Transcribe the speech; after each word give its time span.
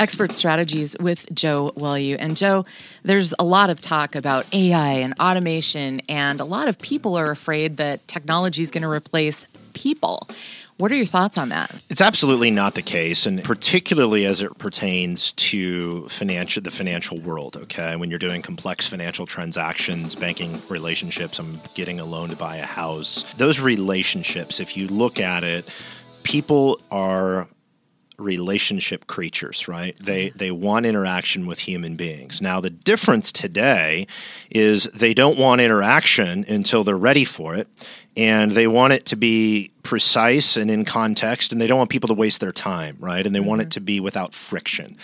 Expert 0.00 0.32
Strategies 0.32 0.96
with 0.98 1.32
Joe 1.34 1.72
Welu. 1.76 2.16
And 2.18 2.36
Joe, 2.36 2.64
there's 3.02 3.34
a 3.38 3.44
lot 3.44 3.70
of 3.70 3.80
talk 3.80 4.14
about 4.14 4.46
AI 4.52 4.92
and 4.94 5.14
automation, 5.20 6.00
and 6.08 6.40
a 6.40 6.44
lot 6.44 6.68
of 6.68 6.78
people 6.78 7.16
are 7.16 7.30
afraid 7.30 7.76
that 7.76 8.06
technology 8.08 8.62
is 8.62 8.70
going 8.70 8.82
to 8.82 8.90
replace 8.90 9.46
people. 9.72 10.28
What 10.76 10.90
are 10.90 10.96
your 10.96 11.06
thoughts 11.06 11.38
on 11.38 11.50
that? 11.50 11.72
It's 11.88 12.00
absolutely 12.00 12.50
not 12.50 12.74
the 12.74 12.82
case, 12.82 13.26
and 13.26 13.44
particularly 13.44 14.26
as 14.26 14.40
it 14.40 14.58
pertains 14.58 15.32
to 15.34 16.08
financial 16.08 16.62
the 16.62 16.72
financial 16.72 17.20
world. 17.20 17.56
Okay, 17.56 17.94
when 17.94 18.10
you're 18.10 18.18
doing 18.18 18.42
complex 18.42 18.84
financial 18.84 19.24
transactions, 19.24 20.16
banking 20.16 20.60
relationships, 20.68 21.38
I'm 21.38 21.60
getting 21.74 22.00
a 22.00 22.04
loan 22.04 22.30
to 22.30 22.36
buy 22.36 22.56
a 22.56 22.66
house. 22.66 23.22
Those 23.34 23.60
relationships, 23.60 24.58
if 24.58 24.76
you 24.76 24.88
look 24.88 25.20
at 25.20 25.44
it, 25.44 25.68
people 26.24 26.80
are 26.90 27.46
relationship 28.18 29.06
creatures, 29.06 29.68
right? 29.68 29.96
They 29.98 30.30
they 30.30 30.50
want 30.50 30.86
interaction 30.86 31.46
with 31.46 31.60
human 31.60 31.96
beings. 31.96 32.40
Now 32.40 32.60
the 32.60 32.70
difference 32.70 33.32
today 33.32 34.06
is 34.50 34.84
they 34.84 35.14
don't 35.14 35.38
want 35.38 35.60
interaction 35.60 36.44
until 36.48 36.84
they're 36.84 36.96
ready 36.96 37.24
for 37.24 37.54
it 37.54 37.68
and 38.16 38.52
they 38.52 38.66
want 38.66 38.92
it 38.92 39.06
to 39.06 39.16
be 39.16 39.72
precise 39.82 40.56
and 40.56 40.70
in 40.70 40.84
context 40.84 41.52
and 41.52 41.60
they 41.60 41.66
don't 41.66 41.78
want 41.78 41.90
people 41.90 42.08
to 42.08 42.14
waste 42.14 42.40
their 42.40 42.52
time, 42.52 42.96
right? 43.00 43.26
And 43.26 43.34
they 43.34 43.40
mm-hmm. 43.40 43.48
want 43.48 43.60
it 43.62 43.64
mm-hmm. 43.64 43.70
to 43.70 43.80
be 43.80 44.00
without 44.00 44.34
friction. 44.34 44.96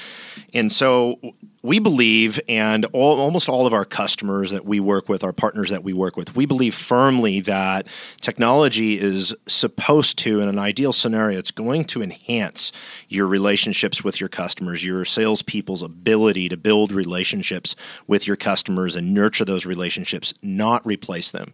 And 0.55 0.71
so 0.71 1.19
we 1.63 1.79
believe, 1.79 2.41
and 2.49 2.87
all, 2.93 3.21
almost 3.21 3.49
all 3.49 3.67
of 3.67 3.75
our 3.75 3.85
customers 3.85 4.51
that 4.51 4.65
we 4.65 4.81
work 4.81 5.09
with, 5.09 5.23
our 5.23 5.33
partners 5.33 5.71
that 5.71 5.85
we 5.85 5.93
work 5.93 6.17
with, 6.17 6.35
we 6.35 6.47
believe 6.47 6.75
firmly 6.75 7.41
that 7.41 7.87
technology 8.21 8.99
is 8.99 9.35
supposed 9.47 10.19
to, 10.19 10.41
in 10.41 10.49
an 10.49 10.59
ideal 10.59 10.93
scenario, 10.93 11.39
it's 11.39 11.51
going 11.51 11.85
to 11.85 12.03
enhance 12.03 12.73
your 13.09 13.27
relationships 13.27 14.03
with 14.03 14.21
your 14.21 14.29
customers, 14.29 14.83
your 14.83 15.05
salespeople's 15.05 15.83
ability 15.83 16.49
to 16.49 16.57
build 16.57 16.93
relationships 16.93 17.77
with 18.07 18.27
your 18.27 18.37
customers 18.37 18.97
and 18.97 19.13
nurture 19.13 19.45
those 19.45 19.67
relationships, 19.67 20.33
not 20.43 20.85
replace 20.87 21.31
them. 21.31 21.53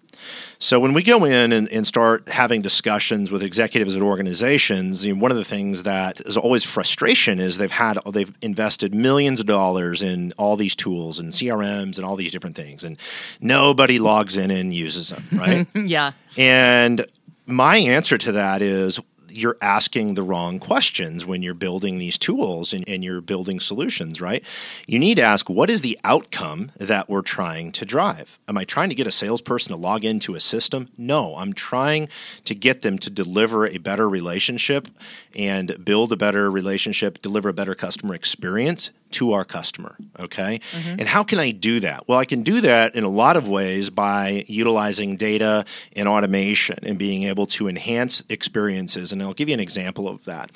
So 0.58 0.78
when 0.80 0.94
we 0.94 1.02
go 1.02 1.24
in 1.24 1.52
and, 1.52 1.68
and 1.68 1.86
start 1.86 2.28
having 2.28 2.62
discussions 2.62 3.30
with 3.30 3.42
executives 3.42 3.96
at 3.96 4.02
organizations, 4.02 5.04
you 5.04 5.14
know, 5.14 5.20
one 5.20 5.30
of 5.30 5.36
the 5.36 5.44
things 5.44 5.82
that 5.82 6.20
is 6.20 6.36
always 6.36 6.64
frustration 6.64 7.40
is 7.40 7.58
they've 7.58 7.70
had 7.70 7.98
they've 8.12 8.32
invested 8.40 8.94
millions 8.94 9.40
of 9.40 9.46
dollars 9.46 9.95
in 10.02 10.32
all 10.36 10.56
these 10.56 10.76
tools 10.76 11.18
and 11.18 11.32
CRMs 11.32 11.96
and 11.96 12.04
all 12.04 12.16
these 12.16 12.32
different 12.32 12.56
things, 12.56 12.84
and 12.84 12.96
nobody 13.40 13.98
logs 13.98 14.36
in 14.36 14.50
and 14.50 14.72
uses 14.72 15.10
them, 15.10 15.24
right? 15.32 15.66
yeah. 15.74 16.12
And 16.36 17.06
my 17.46 17.76
answer 17.76 18.18
to 18.18 18.32
that 18.32 18.62
is 18.62 19.00
you're 19.36 19.56
asking 19.60 20.14
the 20.14 20.22
wrong 20.22 20.58
questions 20.58 21.24
when 21.24 21.42
you're 21.42 21.54
building 21.54 21.98
these 21.98 22.18
tools 22.18 22.72
and, 22.72 22.88
and, 22.88 23.04
you're 23.04 23.20
building 23.20 23.60
solutions, 23.60 24.20
right? 24.20 24.42
You 24.86 24.98
need 24.98 25.16
to 25.16 25.22
ask 25.22 25.48
what 25.48 25.70
is 25.70 25.82
the 25.82 25.98
outcome 26.02 26.72
that 26.76 27.08
we're 27.08 27.22
trying 27.22 27.72
to 27.72 27.84
drive? 27.84 28.38
Am 28.48 28.56
I 28.56 28.64
trying 28.64 28.88
to 28.88 28.94
get 28.94 29.06
a 29.06 29.12
salesperson 29.12 29.70
to 29.72 29.76
log 29.76 30.04
into 30.04 30.34
a 30.34 30.40
system? 30.40 30.88
No, 30.96 31.36
I'm 31.36 31.52
trying 31.52 32.08
to 32.44 32.54
get 32.54 32.80
them 32.80 32.98
to 32.98 33.10
deliver 33.10 33.66
a 33.66 33.78
better 33.78 34.08
relationship 34.08 34.88
and 35.34 35.84
build 35.84 36.12
a 36.12 36.16
better 36.16 36.50
relationship, 36.50 37.20
deliver 37.20 37.50
a 37.50 37.54
better 37.54 37.74
customer 37.74 38.14
experience 38.14 38.90
to 39.12 39.32
our 39.32 39.44
customer. 39.44 39.96
Okay. 40.18 40.60
Mm-hmm. 40.72 41.00
And 41.00 41.08
how 41.08 41.22
can 41.22 41.38
I 41.38 41.50
do 41.50 41.80
that? 41.80 42.08
Well, 42.08 42.18
I 42.18 42.24
can 42.24 42.42
do 42.42 42.60
that 42.62 42.94
in 42.94 43.04
a 43.04 43.08
lot 43.08 43.36
of 43.36 43.48
ways 43.48 43.90
by 43.90 44.44
utilizing 44.46 45.16
data 45.16 45.64
and 45.94 46.08
automation 46.08 46.78
and 46.82 46.98
being 46.98 47.24
able 47.24 47.46
to 47.46 47.68
enhance 47.68 48.24
experiences. 48.28 49.12
And 49.12 49.22
I'll 49.22 49.34
give 49.34 49.48
you 49.48 49.54
an 49.54 49.60
example 49.60 50.08
of 50.08 50.24
that. 50.24 50.50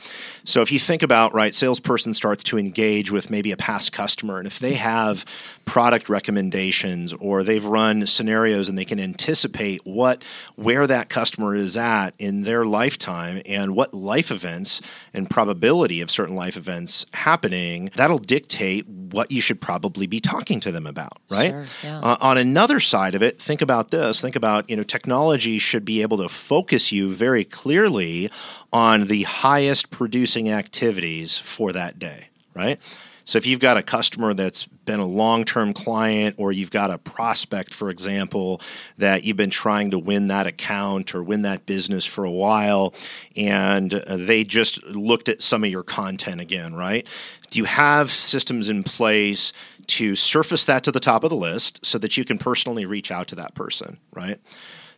So 0.44 0.62
if 0.62 0.72
you 0.72 0.78
think 0.78 1.02
about, 1.02 1.32
right, 1.34 1.54
salesperson 1.54 2.14
starts 2.14 2.42
to 2.44 2.58
engage 2.58 3.10
with 3.10 3.30
maybe 3.30 3.52
a 3.52 3.56
past 3.56 3.92
customer, 3.92 4.38
and 4.38 4.46
if 4.46 4.58
they 4.58 4.74
have 4.74 5.24
product 5.64 6.08
recommendations 6.08 7.12
or 7.14 7.44
they've 7.44 7.64
run 7.64 8.04
scenarios 8.06 8.68
and 8.68 8.76
they 8.76 8.84
can 8.84 8.98
anticipate 8.98 9.80
what 9.84 10.24
where 10.56 10.86
that 10.86 11.08
customer 11.08 11.54
is 11.54 11.76
at 11.76 12.10
in 12.18 12.42
their 12.42 12.66
lifetime 12.66 13.40
and 13.46 13.76
what 13.76 13.94
life 13.94 14.32
events 14.32 14.80
and 15.14 15.30
probability 15.30 16.00
of 16.00 16.10
certain 16.10 16.34
life 16.34 16.56
events 16.56 17.06
happening, 17.12 17.90
that'll 17.94 18.18
dictate 18.18 18.39
what 18.86 19.30
you 19.30 19.40
should 19.40 19.60
probably 19.60 20.06
be 20.06 20.20
talking 20.20 20.60
to 20.60 20.72
them 20.72 20.86
about, 20.86 21.18
right? 21.30 21.50
Sure, 21.50 21.64
yeah. 21.82 22.00
uh, 22.00 22.16
on 22.20 22.38
another 22.38 22.80
side 22.80 23.14
of 23.14 23.22
it, 23.22 23.40
think 23.40 23.62
about 23.62 23.90
this. 23.90 24.20
Think 24.20 24.36
about, 24.36 24.68
you 24.70 24.76
know, 24.76 24.82
technology 24.82 25.58
should 25.58 25.84
be 25.84 26.02
able 26.02 26.18
to 26.18 26.28
focus 26.28 26.92
you 26.92 27.12
very 27.12 27.44
clearly 27.44 28.30
on 28.72 29.06
the 29.06 29.24
highest 29.24 29.90
producing 29.90 30.50
activities 30.50 31.38
for 31.38 31.72
that 31.72 31.98
day, 31.98 32.28
right? 32.54 32.80
So 33.30 33.38
if 33.38 33.46
you've 33.46 33.60
got 33.60 33.76
a 33.76 33.82
customer 33.84 34.34
that's 34.34 34.66
been 34.66 34.98
a 34.98 35.06
long-term 35.06 35.72
client 35.72 36.34
or 36.36 36.50
you've 36.50 36.72
got 36.72 36.90
a 36.90 36.98
prospect 36.98 37.74
for 37.74 37.88
example 37.88 38.60
that 38.98 39.22
you've 39.22 39.36
been 39.36 39.50
trying 39.50 39.92
to 39.92 40.00
win 40.00 40.26
that 40.26 40.48
account 40.48 41.14
or 41.14 41.22
win 41.22 41.42
that 41.42 41.64
business 41.64 42.04
for 42.04 42.24
a 42.24 42.30
while 42.30 42.92
and 43.36 43.94
uh, 43.94 44.16
they 44.16 44.42
just 44.42 44.82
looked 44.82 45.28
at 45.28 45.42
some 45.42 45.62
of 45.62 45.70
your 45.70 45.84
content 45.84 46.40
again, 46.40 46.74
right? 46.74 47.06
Do 47.50 47.60
you 47.60 47.66
have 47.66 48.10
systems 48.10 48.68
in 48.68 48.82
place 48.82 49.52
to 49.86 50.16
surface 50.16 50.64
that 50.64 50.82
to 50.82 50.90
the 50.90 50.98
top 50.98 51.22
of 51.22 51.30
the 51.30 51.36
list 51.36 51.86
so 51.86 51.98
that 51.98 52.16
you 52.16 52.24
can 52.24 52.36
personally 52.36 52.84
reach 52.84 53.12
out 53.12 53.28
to 53.28 53.36
that 53.36 53.54
person, 53.54 53.98
right? 54.12 54.40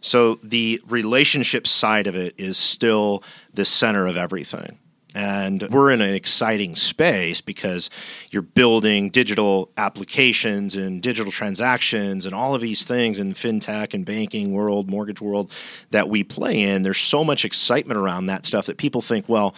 So 0.00 0.36
the 0.36 0.80
relationship 0.88 1.66
side 1.66 2.06
of 2.06 2.14
it 2.14 2.34
is 2.38 2.56
still 2.56 3.24
the 3.52 3.66
center 3.66 4.06
of 4.06 4.16
everything. 4.16 4.78
And 5.14 5.62
we're 5.70 5.90
in 5.90 6.00
an 6.00 6.14
exciting 6.14 6.74
space 6.74 7.40
because 7.40 7.90
you're 8.30 8.42
building 8.42 9.10
digital 9.10 9.70
applications 9.76 10.74
and 10.74 11.02
digital 11.02 11.30
transactions 11.30 12.24
and 12.24 12.34
all 12.34 12.54
of 12.54 12.60
these 12.60 12.84
things 12.84 13.18
in 13.18 13.34
fintech 13.34 13.94
and 13.94 14.06
banking 14.06 14.52
world, 14.52 14.88
mortgage 14.88 15.20
world 15.20 15.52
that 15.90 16.08
we 16.08 16.24
play 16.24 16.62
in. 16.62 16.82
There's 16.82 16.98
so 16.98 17.24
much 17.24 17.44
excitement 17.44 17.98
around 17.98 18.26
that 18.26 18.46
stuff 18.46 18.66
that 18.66 18.78
people 18.78 19.02
think, 19.02 19.28
well, 19.28 19.54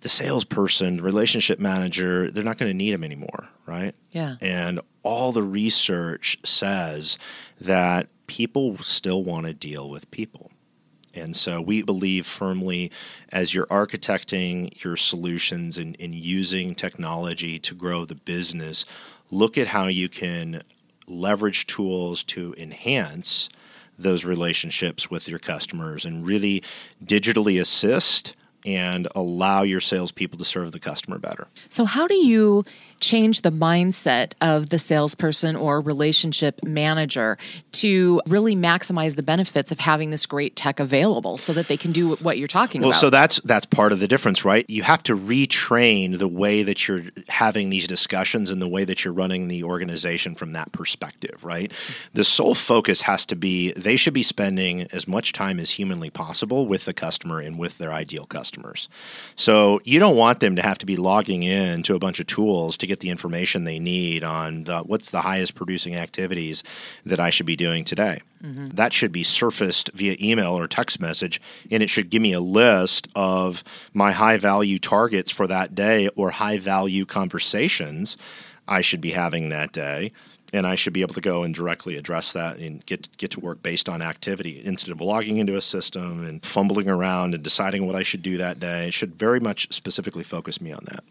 the 0.00 0.08
salesperson, 0.08 0.98
the 0.98 1.02
relationship 1.02 1.58
manager, 1.58 2.30
they're 2.30 2.44
not 2.44 2.58
going 2.58 2.70
to 2.70 2.76
need 2.76 2.92
them 2.92 3.02
anymore, 3.02 3.48
right? 3.66 3.94
Yeah. 4.12 4.36
And 4.40 4.80
all 5.02 5.32
the 5.32 5.42
research 5.42 6.38
says 6.44 7.18
that 7.60 8.08
people 8.26 8.78
still 8.78 9.24
want 9.24 9.46
to 9.46 9.54
deal 9.54 9.90
with 9.90 10.10
people. 10.10 10.50
And 11.18 11.34
so 11.34 11.60
we 11.60 11.82
believe 11.82 12.26
firmly 12.26 12.90
as 13.32 13.52
you're 13.52 13.66
architecting 13.66 14.82
your 14.82 14.96
solutions 14.96 15.78
and, 15.78 15.96
and 16.00 16.14
using 16.14 16.74
technology 16.74 17.58
to 17.60 17.74
grow 17.74 18.04
the 18.04 18.14
business, 18.14 18.84
look 19.30 19.58
at 19.58 19.68
how 19.68 19.86
you 19.86 20.08
can 20.08 20.62
leverage 21.06 21.66
tools 21.66 22.22
to 22.22 22.54
enhance 22.58 23.48
those 23.98 24.24
relationships 24.24 25.10
with 25.10 25.28
your 25.28 25.38
customers 25.38 26.04
and 26.04 26.26
really 26.26 26.62
digitally 27.04 27.60
assist 27.60 28.34
and 28.68 29.08
allow 29.14 29.62
your 29.62 29.80
salespeople 29.80 30.38
to 30.38 30.44
serve 30.44 30.72
the 30.72 30.80
customer 30.80 31.18
better. 31.18 31.46
So, 31.70 31.86
how 31.86 32.06
do 32.06 32.14
you 32.14 32.64
change 33.00 33.42
the 33.42 33.50
mindset 33.50 34.32
of 34.40 34.70
the 34.70 34.78
salesperson 34.78 35.56
or 35.56 35.80
relationship 35.80 36.60
manager 36.64 37.38
to 37.72 38.20
really 38.26 38.56
maximize 38.56 39.16
the 39.16 39.22
benefits 39.22 39.70
of 39.70 39.78
having 39.78 40.10
this 40.10 40.26
great 40.26 40.56
tech 40.56 40.80
available 40.80 41.36
so 41.36 41.52
that 41.52 41.68
they 41.68 41.76
can 41.76 41.92
do 41.92 42.16
what 42.16 42.38
you're 42.38 42.48
talking 42.48 42.80
well, 42.80 42.90
about? 42.90 42.94
Well, 42.94 43.00
so 43.00 43.10
that's 43.10 43.40
that's 43.42 43.66
part 43.66 43.92
of 43.92 44.00
the 44.00 44.08
difference, 44.08 44.44
right? 44.44 44.68
You 44.68 44.82
have 44.82 45.02
to 45.04 45.16
retrain 45.16 46.18
the 46.18 46.28
way 46.28 46.62
that 46.62 46.88
you're 46.88 47.04
having 47.28 47.70
these 47.70 47.86
discussions 47.86 48.50
and 48.50 48.60
the 48.60 48.68
way 48.68 48.84
that 48.84 49.04
you're 49.04 49.14
running 49.14 49.48
the 49.48 49.64
organization 49.64 50.34
from 50.34 50.52
that 50.52 50.72
perspective, 50.72 51.44
right? 51.44 51.72
The 52.14 52.24
sole 52.24 52.54
focus 52.54 53.02
has 53.02 53.24
to 53.26 53.36
be 53.36 53.72
they 53.72 53.96
should 53.96 54.14
be 54.14 54.22
spending 54.22 54.82
as 54.92 55.06
much 55.06 55.32
time 55.32 55.60
as 55.60 55.70
humanly 55.70 56.10
possible 56.10 56.66
with 56.66 56.84
the 56.84 56.94
customer 56.94 57.40
and 57.40 57.58
with 57.58 57.78
their 57.78 57.92
ideal 57.92 58.26
customers. 58.58 58.88
So 59.36 59.80
you 59.84 59.98
don't 59.98 60.16
want 60.16 60.40
them 60.40 60.56
to 60.56 60.62
have 60.62 60.78
to 60.78 60.86
be 60.86 60.96
logging 60.96 61.42
in 61.42 61.82
to 61.84 61.94
a 61.94 61.98
bunch 61.98 62.20
of 62.20 62.26
tools 62.26 62.76
to 62.78 62.86
get 62.86 63.00
the 63.00 63.10
information 63.10 63.64
they 63.64 63.78
need 63.78 64.24
on 64.24 64.64
the, 64.64 64.80
what's 64.80 65.10
the 65.10 65.20
highest 65.20 65.54
producing 65.54 65.96
activities 65.96 66.62
that 67.06 67.20
I 67.20 67.30
should 67.30 67.46
be 67.46 67.56
doing 67.56 67.84
today. 67.84 68.20
Mm-hmm. 68.42 68.68
That 68.70 68.92
should 68.92 69.12
be 69.12 69.24
surfaced 69.24 69.90
via 69.94 70.16
email 70.20 70.58
or 70.58 70.68
text 70.68 71.00
message, 71.00 71.40
and 71.70 71.82
it 71.82 71.90
should 71.90 72.10
give 72.10 72.22
me 72.22 72.32
a 72.32 72.40
list 72.40 73.08
of 73.14 73.64
my 73.94 74.12
high 74.12 74.36
value 74.36 74.78
targets 74.78 75.30
for 75.30 75.46
that 75.46 75.74
day 75.74 76.08
or 76.16 76.30
high 76.30 76.58
value 76.58 77.04
conversations 77.04 78.16
I 78.68 78.82
should 78.82 79.00
be 79.00 79.10
having 79.10 79.48
that 79.48 79.72
day 79.72 80.12
and 80.52 80.66
I 80.66 80.74
should 80.74 80.92
be 80.92 81.02
able 81.02 81.14
to 81.14 81.20
go 81.20 81.42
and 81.42 81.54
directly 81.54 81.96
address 81.96 82.32
that 82.32 82.58
and 82.58 82.84
get 82.86 83.16
get 83.16 83.30
to 83.32 83.40
work 83.40 83.62
based 83.62 83.88
on 83.88 84.02
activity 84.02 84.62
instead 84.64 84.92
of 84.92 85.00
logging 85.00 85.38
into 85.38 85.56
a 85.56 85.60
system 85.60 86.24
and 86.24 86.44
fumbling 86.44 86.88
around 86.88 87.34
and 87.34 87.42
deciding 87.42 87.86
what 87.86 87.96
I 87.96 88.02
should 88.02 88.22
do 88.22 88.38
that 88.38 88.60
day. 88.60 88.88
It 88.88 88.94
should 88.94 89.14
very 89.14 89.40
much 89.40 89.72
specifically 89.72 90.24
focus 90.24 90.60
me 90.60 90.72
on 90.72 90.80
that. 90.84 91.04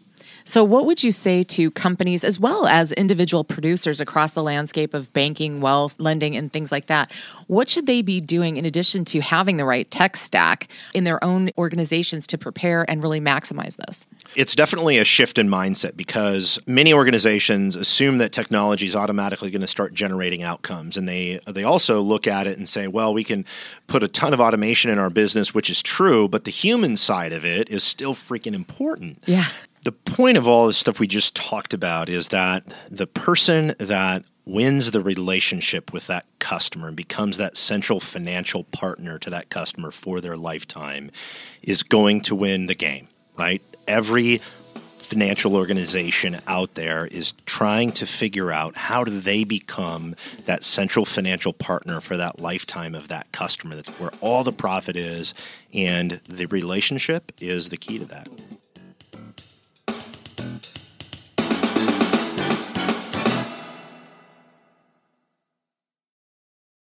So, 0.44 0.64
what 0.64 0.86
would 0.86 1.02
you 1.02 1.12
say 1.12 1.42
to 1.44 1.70
companies 1.70 2.24
as 2.24 2.40
well 2.40 2.66
as 2.66 2.92
individual 2.92 3.44
producers 3.44 4.00
across 4.00 4.32
the 4.32 4.42
landscape 4.42 4.94
of 4.94 5.12
banking, 5.12 5.60
wealth, 5.60 5.94
lending, 5.98 6.36
and 6.36 6.52
things 6.52 6.72
like 6.72 6.86
that? 6.86 7.12
What 7.48 7.68
should 7.68 7.86
they 7.86 8.02
be 8.02 8.20
doing 8.20 8.56
in 8.56 8.64
addition 8.64 9.04
to 9.06 9.20
having 9.20 9.56
the 9.56 9.64
right 9.64 9.90
tech 9.90 10.16
stack 10.16 10.68
in 10.94 11.04
their 11.04 11.22
own 11.24 11.50
organizations 11.56 12.26
to 12.28 12.38
prepare 12.38 12.88
and 12.90 13.02
really 13.02 13.20
maximize 13.20 13.76
this? 13.76 14.06
It's 14.36 14.54
definitely 14.54 14.98
a 14.98 15.04
shift 15.04 15.38
in 15.38 15.48
mindset 15.48 15.96
because 15.96 16.58
many 16.66 16.92
organizations 16.92 17.74
assume 17.74 18.18
that 18.18 18.32
technology 18.32 18.86
is 18.86 18.94
automatically 18.94 19.50
going 19.50 19.62
to 19.62 19.66
start 19.66 19.94
generating 19.94 20.42
outcomes, 20.42 20.96
and 20.96 21.08
they 21.08 21.40
they 21.46 21.64
also 21.64 22.00
look 22.00 22.26
at 22.26 22.46
it 22.46 22.58
and 22.58 22.68
say, 22.68 22.86
"Well, 22.86 23.14
we 23.14 23.24
can 23.24 23.44
put 23.86 24.02
a 24.02 24.08
ton 24.08 24.34
of 24.34 24.40
automation 24.40 24.90
in 24.90 24.98
our 24.98 25.10
business," 25.10 25.54
which 25.54 25.70
is 25.70 25.82
true, 25.82 26.28
but 26.28 26.44
the 26.44 26.50
human 26.50 26.96
side 26.96 27.32
of 27.32 27.44
it 27.44 27.70
is 27.70 27.82
still 27.82 28.14
freaking 28.14 28.54
important. 28.54 29.22
Yeah. 29.26 29.46
The 29.82 29.92
point 29.92 30.36
of 30.36 30.48
all 30.48 30.66
the 30.66 30.72
stuff 30.72 30.98
we 30.98 31.06
just 31.06 31.36
talked 31.36 31.72
about 31.72 32.08
is 32.08 32.28
that 32.28 32.64
the 32.90 33.06
person 33.06 33.74
that 33.78 34.24
wins 34.44 34.90
the 34.90 35.02
relationship 35.02 35.92
with 35.92 36.06
that 36.06 36.24
customer 36.38 36.88
and 36.88 36.96
becomes 36.96 37.36
that 37.36 37.56
central 37.56 38.00
financial 38.00 38.64
partner 38.64 39.18
to 39.18 39.30
that 39.30 39.50
customer 39.50 39.90
for 39.90 40.20
their 40.20 40.36
lifetime 40.36 41.10
is 41.62 41.82
going 41.82 42.22
to 42.22 42.34
win 42.34 42.66
the 42.66 42.74
game, 42.74 43.06
right? 43.36 43.62
Every 43.86 44.40
financial 45.08 45.56
organization 45.56 46.38
out 46.46 46.74
there 46.74 47.06
is 47.06 47.32
trying 47.46 47.92
to 47.92 48.06
figure 48.06 48.52
out 48.52 48.76
how 48.76 49.04
do 49.04 49.20
they 49.20 49.42
become 49.44 50.14
that 50.44 50.62
central 50.62 51.04
financial 51.04 51.52
partner 51.52 52.00
for 52.00 52.16
that 52.16 52.40
lifetime 52.40 52.94
of 52.94 53.08
that 53.08 53.30
customer. 53.32 53.74
That's 53.74 53.98
where 53.98 54.10
all 54.20 54.44
the 54.44 54.52
profit 54.52 54.96
is, 54.96 55.34
and 55.72 56.20
the 56.28 56.46
relationship 56.46 57.32
is 57.40 57.70
the 57.70 57.78
key 57.78 57.98
to 57.98 58.04
that. 58.06 58.28